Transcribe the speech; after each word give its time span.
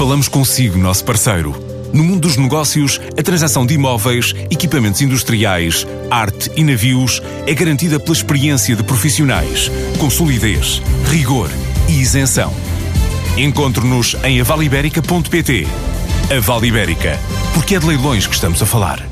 Falamos 0.00 0.28
consigo, 0.28 0.78
nosso 0.78 1.04
parceiro. 1.04 1.54
No 1.92 2.02
mundo 2.02 2.20
dos 2.20 2.38
negócios, 2.38 2.98
a 3.18 3.22
transação 3.22 3.66
de 3.66 3.74
imóveis, 3.74 4.34
equipamentos 4.50 5.02
industriais, 5.02 5.86
arte 6.10 6.50
e 6.56 6.64
navios 6.64 7.20
é 7.46 7.52
garantida 7.52 8.00
pela 8.00 8.14
experiência 8.14 8.74
de 8.74 8.82
profissionais, 8.82 9.70
com 9.98 10.08
solidez, 10.08 10.80
rigor 11.10 11.50
e 11.86 12.00
isenção. 12.00 12.50
Encontre-nos 13.36 14.16
em 14.24 14.40
avaliberica.pt. 14.40 15.68
A 16.34 16.40
Vale 16.40 16.68
Ibérica, 16.68 17.18
porque 17.52 17.74
é 17.74 17.78
de 17.78 17.86
leilões 17.86 18.26
que 18.26 18.34
estamos 18.34 18.62
a 18.62 18.64
falar. 18.64 19.06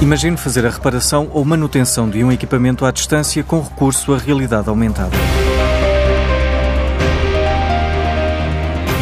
Imagine 0.00 0.38
fazer 0.38 0.64
a 0.64 0.70
reparação 0.70 1.28
ou 1.34 1.44
manutenção 1.44 2.08
de 2.08 2.24
um 2.24 2.32
equipamento 2.32 2.86
à 2.86 2.90
distância 2.90 3.44
com 3.44 3.60
recurso 3.60 4.14
à 4.14 4.16
realidade 4.16 4.70
aumentada. 4.70 5.18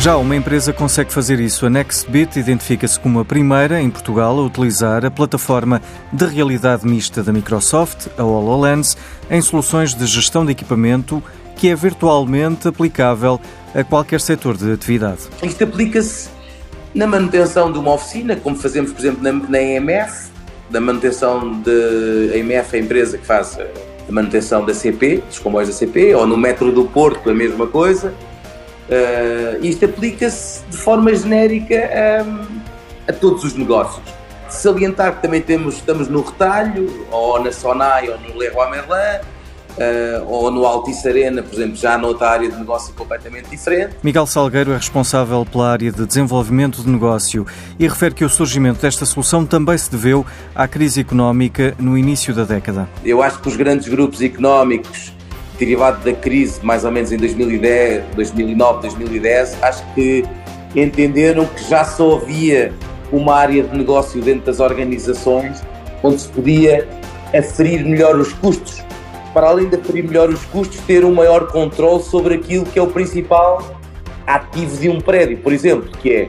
Já 0.06 0.16
uma 0.18 0.36
empresa 0.36 0.72
consegue 0.72 1.12
fazer 1.12 1.40
isso. 1.40 1.66
A 1.66 1.68
NextBit 1.68 2.38
identifica-se 2.38 2.96
como 3.00 3.18
a 3.18 3.24
primeira 3.24 3.82
em 3.82 3.90
Portugal 3.90 4.38
a 4.38 4.42
utilizar 4.44 5.04
a 5.04 5.10
plataforma 5.10 5.82
de 6.12 6.24
realidade 6.24 6.86
mista 6.86 7.24
da 7.24 7.32
Microsoft, 7.32 8.06
a 8.16 8.22
HoloLens, 8.22 8.96
em 9.28 9.42
soluções 9.42 9.96
de 9.96 10.06
gestão 10.06 10.46
de 10.46 10.52
equipamento 10.52 11.20
que 11.56 11.68
é 11.68 11.74
virtualmente 11.74 12.68
aplicável 12.68 13.40
a 13.74 13.82
qualquer 13.82 14.20
setor 14.20 14.56
de 14.56 14.70
atividade. 14.70 15.22
Isto 15.42 15.64
aplica-se 15.64 16.28
na 16.94 17.08
manutenção 17.08 17.72
de 17.72 17.78
uma 17.80 17.94
oficina, 17.94 18.36
como 18.36 18.54
fazemos, 18.54 18.92
por 18.92 19.00
exemplo, 19.00 19.20
na, 19.24 19.32
na 19.32 19.60
EMF, 19.60 20.28
da 20.70 20.80
manutenção 20.80 21.60
de 21.62 22.30
a 22.32 22.36
EMF, 22.36 22.76
a 22.76 22.78
empresa 22.78 23.18
que 23.18 23.26
faz 23.26 23.58
a 24.08 24.12
manutenção 24.12 24.64
da 24.64 24.72
CP, 24.72 25.24
dos 25.26 25.40
comboios 25.40 25.68
da 25.68 25.74
CP, 25.74 26.14
ou 26.14 26.28
no 26.28 26.36
metro 26.36 26.70
do 26.70 26.84
Porto, 26.84 27.28
a 27.28 27.34
mesma 27.34 27.66
coisa. 27.66 28.14
Uh, 28.88 29.64
isto 29.64 29.84
aplica-se 29.84 30.62
de 30.70 30.76
forma 30.76 31.14
genérica 31.14 31.74
a, 31.76 33.10
a 33.10 33.12
todos 33.12 33.44
os 33.44 33.54
negócios. 33.54 34.04
Salientar 34.48 35.16
que 35.16 35.22
também 35.22 35.42
temos, 35.42 35.74
estamos 35.74 36.08
no 36.08 36.22
retalho, 36.22 37.06
ou 37.10 37.42
na 37.42 37.50
Sonai, 37.50 38.08
ou 38.08 38.18
no 38.20 38.36
Leroy 38.36 38.70
Merlin, 38.70 39.26
Uh, 39.76 40.24
ou 40.26 40.50
no 40.50 40.64
Altice 40.64 41.06
Arena, 41.06 41.42
por 41.42 41.52
exemplo, 41.52 41.76
já 41.76 41.98
noutra 41.98 42.30
área 42.30 42.50
de 42.50 42.56
negócio 42.56 42.94
completamente 42.94 43.50
diferente. 43.50 43.94
Miguel 44.02 44.26
Salgueiro 44.26 44.72
é 44.72 44.76
responsável 44.76 45.44
pela 45.44 45.70
área 45.70 45.92
de 45.92 46.06
desenvolvimento 46.06 46.82
de 46.82 46.88
negócio 46.88 47.46
e 47.78 47.86
refere 47.86 48.14
que 48.14 48.24
o 48.24 48.28
surgimento 48.30 48.80
desta 48.80 49.04
solução 49.04 49.44
também 49.44 49.76
se 49.76 49.90
deveu 49.90 50.24
à 50.54 50.66
crise 50.66 51.02
económica 51.02 51.74
no 51.78 51.98
início 51.98 52.32
da 52.32 52.44
década. 52.44 52.88
Eu 53.04 53.22
acho 53.22 53.38
que 53.38 53.48
os 53.48 53.56
grandes 53.56 53.86
grupos 53.86 54.22
económicos 54.22 55.05
derivado 55.58 56.04
da 56.04 56.12
crise, 56.12 56.64
mais 56.64 56.84
ou 56.84 56.90
menos 56.90 57.12
em 57.12 57.16
2010, 57.16 58.04
2009, 58.14 58.82
2010, 58.82 59.62
acho 59.62 59.84
que 59.94 60.24
entenderam 60.74 61.46
que 61.46 61.68
já 61.68 61.84
só 61.84 62.16
havia 62.16 62.72
uma 63.12 63.34
área 63.34 63.62
de 63.62 63.76
negócio 63.76 64.20
dentro 64.20 64.46
das 64.46 64.60
organizações 64.60 65.62
onde 66.02 66.20
se 66.20 66.28
podia 66.28 66.86
aferir 67.32 67.84
melhor 67.84 68.16
os 68.16 68.32
custos 68.32 68.84
para 69.36 69.48
além 69.48 69.68
de 69.68 69.76
aferir 69.76 70.02
melhor 70.02 70.30
os 70.30 70.42
custos, 70.46 70.80
ter 70.86 71.04
um 71.04 71.12
maior 71.12 71.48
controle 71.48 72.02
sobre 72.02 72.36
aquilo 72.36 72.64
que 72.64 72.78
é 72.78 72.82
o 72.82 72.86
principal 72.86 73.62
ativo 74.26 74.74
de 74.78 74.88
um 74.88 74.98
prédio, 74.98 75.36
por 75.36 75.52
exemplo, 75.52 75.90
que 76.00 76.10
é 76.10 76.28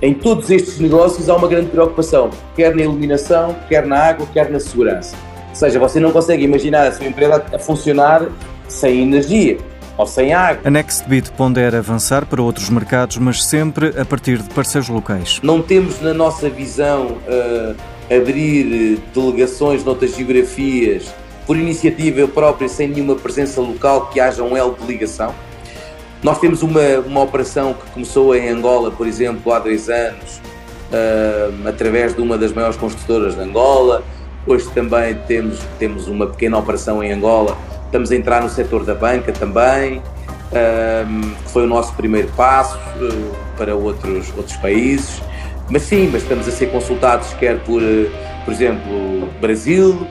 em 0.00 0.14
todos 0.14 0.48
estes 0.48 0.78
negócios 0.78 1.28
há 1.28 1.34
uma 1.34 1.48
grande 1.48 1.70
preocupação, 1.70 2.30
quer 2.54 2.72
na 2.72 2.82
iluminação, 2.82 3.56
quer 3.68 3.84
na 3.84 3.98
água, 3.98 4.28
quer 4.32 4.48
na 4.48 4.60
segurança. 4.60 5.16
Ou 5.48 5.56
seja, 5.56 5.80
você 5.80 5.98
não 5.98 6.12
consegue 6.12 6.44
imaginar 6.44 6.86
a 6.86 6.92
sua 6.92 7.06
empresa 7.06 7.44
a 7.52 7.58
funcionar 7.58 8.28
sem 8.68 9.02
energia 9.02 9.58
ou 9.96 10.06
sem 10.06 10.32
água. 10.32 10.60
A 10.64 10.70
NextBit 10.70 11.30
pondera 11.32 11.78
avançar 11.78 12.26
para 12.26 12.42
outros 12.42 12.68
mercados, 12.68 13.16
mas 13.16 13.44
sempre 13.44 13.94
a 13.98 14.04
partir 14.04 14.38
de 14.38 14.48
parceiros 14.50 14.88
locais. 14.88 15.40
Não 15.42 15.62
temos 15.62 16.00
na 16.00 16.12
nossa 16.12 16.48
visão 16.48 17.18
uh, 17.26 17.76
abrir 18.14 19.00
delegações 19.14 19.84
noutras 19.84 20.14
geografias 20.14 21.12
por 21.46 21.56
iniciativa 21.56 22.26
própria, 22.26 22.68
sem 22.68 22.88
nenhuma 22.88 23.14
presença 23.14 23.60
local, 23.60 24.08
que 24.08 24.18
haja 24.18 24.42
um 24.42 24.56
elo 24.56 24.76
de 24.78 24.86
ligação. 24.86 25.32
Nós 26.22 26.38
temos 26.38 26.62
uma, 26.62 26.80
uma 27.06 27.22
operação 27.22 27.74
que 27.74 27.90
começou 27.92 28.34
em 28.34 28.48
Angola, 28.48 28.90
por 28.90 29.06
exemplo, 29.06 29.52
há 29.52 29.60
dois 29.60 29.88
anos, 29.88 30.40
uh, 30.90 31.68
através 31.68 32.14
de 32.14 32.20
uma 32.20 32.36
das 32.36 32.52
maiores 32.52 32.76
construtoras 32.76 33.36
de 33.36 33.40
Angola. 33.42 34.02
Hoje 34.46 34.68
também 34.74 35.14
temos, 35.26 35.60
temos 35.78 36.08
uma 36.08 36.26
pequena 36.26 36.58
operação 36.58 37.02
em 37.02 37.12
Angola. 37.12 37.56
Estamos 37.86 38.10
a 38.10 38.16
entrar 38.16 38.42
no 38.42 38.48
setor 38.48 38.84
da 38.84 38.94
banca 38.94 39.32
também, 39.32 39.98
uh, 39.98 41.36
que 41.44 41.50
foi 41.50 41.64
o 41.64 41.66
nosso 41.66 41.94
primeiro 41.94 42.28
passo 42.36 42.76
uh, 42.76 43.36
para 43.56 43.74
outros, 43.74 44.32
outros 44.36 44.56
países. 44.58 45.22
Mas 45.70 45.82
sim, 45.82 46.08
mas 46.12 46.22
estamos 46.22 46.46
a 46.46 46.50
ser 46.50 46.66
consultados 46.66 47.32
quer 47.34 47.58
por, 47.60 47.82
por 48.44 48.52
exemplo, 48.52 49.28
Brasil, 49.40 50.06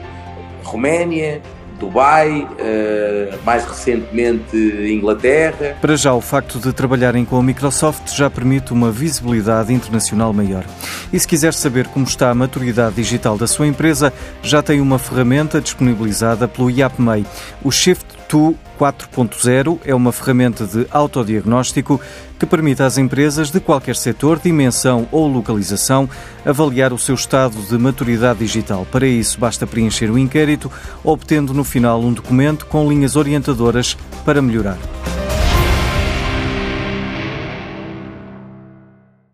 Roménia, 0.62 1.40
Dubai, 1.78 2.42
uh, 2.42 3.38
mais 3.44 3.64
recentemente 3.64 4.56
Inglaterra. 4.56 5.76
Para 5.80 5.96
já, 5.96 6.14
o 6.14 6.20
facto 6.20 6.58
de 6.58 6.72
trabalharem 6.72 7.24
com 7.24 7.38
a 7.38 7.42
Microsoft 7.42 8.14
já 8.14 8.30
permite 8.30 8.72
uma 8.72 8.90
visibilidade 8.90 9.72
internacional 9.72 10.32
maior. 10.32 10.64
E 11.12 11.18
se 11.18 11.28
quiser 11.28 11.54
saber 11.54 11.86
como 11.88 12.06
está 12.06 12.30
a 12.30 12.34
maturidade 12.34 12.96
digital 12.96 13.36
da 13.36 13.46
sua 13.46 13.66
empresa, 13.66 14.12
já 14.42 14.62
tem 14.62 14.80
uma 14.80 14.98
ferramenta 14.98 15.60
disponibilizada 15.60 16.48
pelo 16.48 16.70
IAPMEI, 16.70 17.24
o 17.62 17.70
Shift 17.70 18.15
2 18.28 18.56
4.0 18.78 19.78
é 19.84 19.94
uma 19.94 20.12
ferramenta 20.12 20.66
de 20.66 20.86
autodiagnóstico 20.90 22.00
que 22.38 22.46
permite 22.46 22.82
às 22.82 22.98
empresas 22.98 23.50
de 23.50 23.58
qualquer 23.58 23.96
setor, 23.96 24.38
dimensão 24.38 25.08
ou 25.10 25.26
localização 25.26 26.08
avaliar 26.44 26.92
o 26.92 26.98
seu 26.98 27.14
estado 27.14 27.56
de 27.62 27.78
maturidade 27.78 28.40
digital. 28.40 28.86
Para 28.90 29.06
isso, 29.06 29.40
basta 29.40 29.66
preencher 29.66 30.10
o 30.10 30.18
inquérito, 30.18 30.70
obtendo 31.02 31.54
no 31.54 31.64
final 31.64 32.00
um 32.00 32.12
documento 32.12 32.66
com 32.66 32.88
linhas 32.88 33.16
orientadoras 33.16 33.96
para 34.24 34.42
melhorar. 34.42 34.78